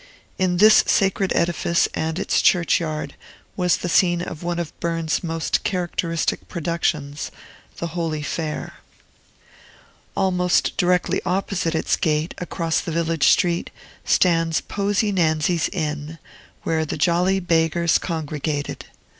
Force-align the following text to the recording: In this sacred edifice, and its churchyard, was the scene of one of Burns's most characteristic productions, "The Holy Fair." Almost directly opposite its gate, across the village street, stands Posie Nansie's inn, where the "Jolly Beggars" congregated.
In 0.39 0.57
this 0.57 0.83
sacred 0.87 1.31
edifice, 1.35 1.87
and 1.93 2.17
its 2.17 2.41
churchyard, 2.41 3.13
was 3.55 3.77
the 3.77 3.87
scene 3.87 4.23
of 4.23 4.41
one 4.41 4.57
of 4.57 4.73
Burns's 4.79 5.23
most 5.23 5.63
characteristic 5.63 6.47
productions, 6.47 7.29
"The 7.77 7.89
Holy 7.93 8.23
Fair." 8.23 8.77
Almost 10.17 10.75
directly 10.75 11.21
opposite 11.23 11.75
its 11.75 11.95
gate, 11.97 12.33
across 12.39 12.81
the 12.81 12.91
village 12.91 13.27
street, 13.27 13.69
stands 14.03 14.59
Posie 14.61 15.11
Nansie's 15.13 15.69
inn, 15.69 16.17
where 16.63 16.83
the 16.83 16.97
"Jolly 16.97 17.39
Beggars" 17.39 17.99
congregated. 17.99 18.87